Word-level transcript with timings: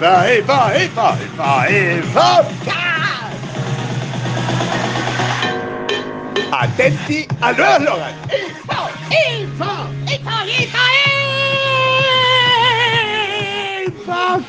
info, 0.00 0.72
info, 0.78 1.12
info, 1.20 1.68
infocast. 1.68 2.72
Atenti 6.50 7.28
al 7.40 7.56
nuevo 7.56 7.76
eslogan. 7.76 8.14
Info, 8.30 8.88
info, 9.10 9.72
info, 10.08 10.36
info, 10.46 10.84
infocast. 13.84 14.44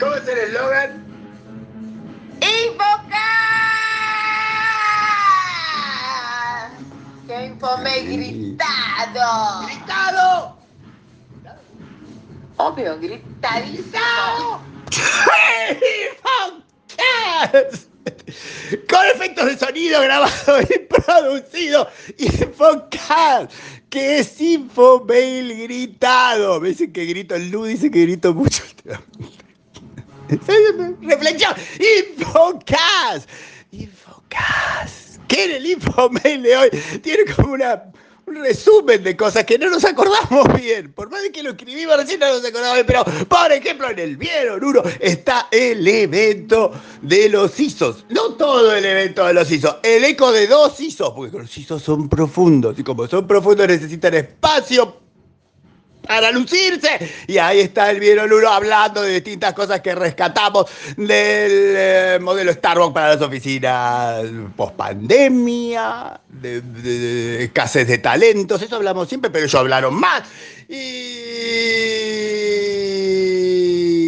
¿Cómo 0.00 0.14
es 0.16 0.28
el 0.28 0.38
eslogan? 0.38 1.01
¡Qué 7.42 7.48
infome 7.48 8.02
gritado! 8.02 9.66
¡Gritado! 9.66 10.56
Obvio. 12.58 12.94
Infocast. 17.02 17.88
Con 18.88 19.06
efectos 19.06 19.46
de 19.46 19.58
sonido 19.58 20.00
grabado 20.02 20.60
y 20.60 20.78
producido. 20.86 21.88
Infocast. 22.16 23.52
Que 23.90 24.20
es 24.20 24.40
Infomail 24.40 25.64
gritado. 25.64 26.60
Me 26.60 26.68
dicen 26.68 26.92
que 26.92 27.06
grito 27.06 27.34
el 27.34 27.50
Lu, 27.50 27.64
dice 27.64 27.90
que 27.90 28.02
grito 28.02 28.32
mucho 28.32 28.62
Reflexión. 30.28 31.54
Infocast. 31.98 33.28
Infocast. 33.72 35.11
Que 35.32 35.44
en 35.44 35.50
el 35.52 35.66
Infomail 35.66 36.42
de 36.42 36.56
hoy 36.56 36.70
tiene 37.02 37.24
como 37.34 37.54
una 37.54 37.82
un 38.26 38.36
resumen 38.36 39.02
de 39.02 39.16
cosas 39.16 39.44
que 39.44 39.58
no 39.58 39.68
nos 39.70 39.84
acordamos 39.84 40.46
bien. 40.60 40.92
Por 40.92 41.10
más 41.10 41.22
de 41.22 41.32
que 41.32 41.42
lo 41.42 41.50
escribimos 41.50 41.96
recién 41.96 42.20
no 42.20 42.28
nos 42.28 42.44
acordamos 42.44 42.74
bien, 42.74 42.86
pero 42.86 43.04
por 43.26 43.50
ejemplo 43.50 43.90
en 43.90 43.98
el 43.98 44.16
Vieron 44.16 44.62
uno 44.62 44.82
está 45.00 45.48
el 45.50 45.86
evento 45.86 46.70
de 47.00 47.28
los 47.28 47.58
ISOs. 47.58 48.04
No 48.10 48.34
todo 48.34 48.74
el 48.74 48.84
evento 48.84 49.26
de 49.26 49.34
los 49.34 49.50
ISOs, 49.50 49.76
el 49.82 50.04
eco 50.04 50.30
de 50.30 50.46
dos 50.46 50.78
ISOs, 50.80 51.12
porque 51.14 51.38
los 51.38 51.58
ISOs 51.58 51.82
son 51.82 52.08
profundos 52.08 52.78
y 52.78 52.84
como 52.84 53.06
son 53.08 53.26
profundos 53.26 53.66
necesitan 53.66 54.14
espacio 54.14 55.01
para 56.12 56.30
lucirse. 56.30 57.10
Y 57.26 57.38
ahí 57.38 57.60
está 57.60 57.90
el 57.90 57.98
Vieron 57.98 58.30
Uno 58.30 58.48
hablando 58.50 59.00
de 59.00 59.14
distintas 59.14 59.54
cosas 59.54 59.80
que 59.80 59.94
rescatamos 59.94 60.66
del 60.96 61.74
eh, 61.76 62.18
modelo 62.20 62.52
Starbucks 62.52 62.92
para 62.92 63.14
las 63.14 63.22
oficinas 63.22 64.22
post 64.54 64.74
pandemia, 64.76 66.20
de, 66.28 66.60
de- 66.60 66.82
de 66.98 67.44
escasez 67.44 67.88
de 67.88 67.96
talentos, 67.98 68.60
eso 68.60 68.76
hablamos 68.76 69.08
siempre, 69.08 69.30
pero 69.30 69.44
ellos 69.46 69.54
hablaron 69.54 69.94
más. 69.94 70.22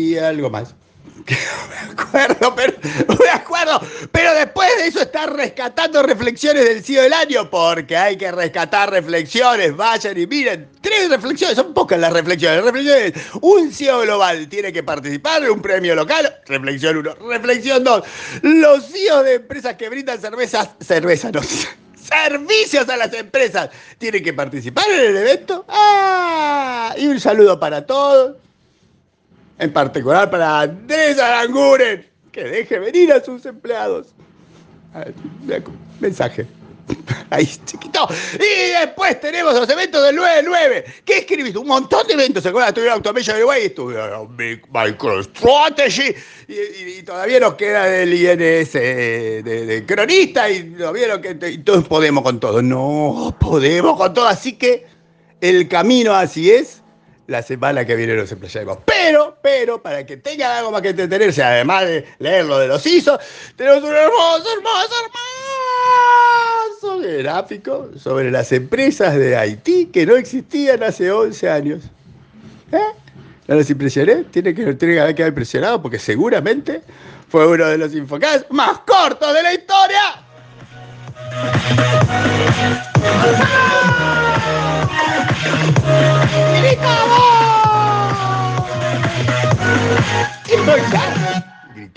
Y 0.04 0.16
algo 0.18 0.50
más. 0.50 0.74
Me 1.24 1.92
acuerdo, 1.92 2.54
pero 2.56 2.72
me 3.08 3.30
acuerdo. 3.30 3.80
Pero 4.10 4.34
después 4.34 4.68
de 4.78 4.88
eso 4.88 5.00
está 5.00 5.26
rescatando 5.26 6.02
reflexiones 6.02 6.64
del 6.64 6.84
CEO 6.84 7.02
del 7.02 7.12
año, 7.12 7.48
porque 7.48 7.96
hay 7.96 8.16
que 8.16 8.30
rescatar 8.32 8.90
reflexiones. 8.90 9.76
Vayan 9.76 10.18
y 10.18 10.26
miren, 10.26 10.68
tres 10.80 11.08
reflexiones, 11.08 11.56
son 11.56 11.72
pocas 11.72 11.98
las 11.98 12.12
reflexiones. 12.12 12.64
Reflexiones, 12.64 13.12
un 13.40 13.72
CEO 13.72 14.00
global 14.00 14.48
tiene 14.48 14.72
que 14.72 14.82
participar 14.82 15.48
un 15.50 15.62
premio 15.62 15.94
local. 15.94 16.36
Reflexión 16.46 16.96
1. 16.98 17.14
Reflexión 17.28 17.84
2. 17.84 18.04
Los 18.42 18.86
CEOs 18.86 19.24
de 19.24 19.34
empresas 19.34 19.76
que 19.76 19.88
brindan 19.88 20.20
cervezas, 20.20 20.70
cerveza 20.80 21.30
no. 21.30 21.40
Servicios 22.04 22.88
a 22.88 22.96
las 22.96 23.12
empresas 23.14 23.70
tienen 23.98 24.22
que 24.22 24.34
participar 24.34 24.84
en 24.90 25.00
el 25.00 25.16
evento. 25.16 25.64
Ah, 25.68 26.94
y 26.98 27.06
un 27.06 27.18
saludo 27.18 27.58
para 27.58 27.86
todos. 27.86 28.36
En 29.58 29.72
particular 29.72 30.30
para 30.30 30.60
Andrés 30.62 31.18
Aranguren, 31.18 32.06
que 32.32 32.44
deje 32.44 32.78
venir 32.78 33.12
a 33.12 33.22
sus 33.22 33.46
empleados. 33.46 34.08
Mensaje. 36.00 36.46
Ahí, 37.30 37.46
chiquito. 37.64 38.06
Y 38.34 38.70
después 38.80 39.18
tenemos 39.20 39.54
los 39.54 39.68
eventos 39.70 40.04
del 40.04 40.18
9-9. 40.18 40.84
¿Qué 41.04 41.18
escribiste? 41.18 41.58
Un 41.58 41.68
montón 41.68 42.06
de 42.06 42.12
eventos. 42.12 42.42
¿Se 42.42 42.50
acuerdan? 42.50 42.68
Estuvieron 42.68 42.96
Automation 42.98 43.36
Uruguay, 43.38 43.62
estuvieron 43.64 44.36
MicroStrategy. 44.36 46.14
Y, 46.48 46.52
y- 46.52 46.98
y 46.98 47.02
todavía 47.02 47.40
nos 47.40 47.54
queda 47.54 48.02
el 48.02 48.12
INS 48.12 48.72
de, 48.74 49.42
de 49.42 49.86
cronista. 49.86 50.50
Y 50.50 50.64
todavía 50.74 51.08
lo 51.08 51.20
que. 51.22 51.36
Y 51.50 51.58
podemos 51.58 52.22
con 52.22 52.38
todo. 52.38 52.60
No 52.60 53.34
podemos 53.40 53.96
con 53.96 54.12
todo. 54.12 54.26
Así 54.26 54.52
que 54.54 54.86
el 55.40 55.68
camino 55.68 56.14
así 56.14 56.50
es. 56.50 56.82
La 57.26 57.42
semana 57.42 57.86
que 57.86 57.96
viene 57.96 58.16
nos 58.16 58.30
emplearemos. 58.30 58.78
Pero, 58.84 59.38
pero, 59.42 59.82
para 59.82 60.04
que 60.04 60.18
tengan 60.18 60.52
algo 60.52 60.70
más 60.70 60.82
que 60.82 60.90
entretenerse, 60.90 61.42
además 61.42 61.86
de 61.86 62.06
leer 62.18 62.44
lo 62.44 62.58
de 62.58 62.68
los 62.68 62.86
ISO, 62.86 63.18
tenemos 63.56 63.82
un 63.82 63.94
hermoso, 63.94 64.44
hermoso, 64.52 64.94
hermoso 65.04 65.24
gráfico 67.00 67.90
sobre 67.96 68.30
las 68.30 68.52
empresas 68.52 69.16
de 69.16 69.36
Haití 69.36 69.86
que 69.86 70.06
no 70.06 70.16
existían 70.16 70.82
hace 70.82 71.10
11 71.10 71.50
años. 71.50 71.82
¿Eh? 72.72 72.78
¿No 73.46 73.56
los 73.56 73.68
impresioné? 73.68 74.24
Tiene 74.24 74.54
que, 74.54 74.74
tiene 74.74 74.94
que 74.94 75.00
haber 75.00 75.14
quedado 75.14 75.28
impresionado 75.28 75.82
porque 75.82 75.98
seguramente 75.98 76.82
fue 77.28 77.46
uno 77.46 77.66
de 77.66 77.78
los 77.78 77.94
infocasts 77.94 78.46
más 78.50 78.80
cortos 78.80 79.34
de 79.34 79.42
la 79.42 79.52
historia. 79.52 80.23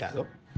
¡Gritado! 0.08 0.20
Infocast. 0.20 0.24
Gritado. 0.24 0.38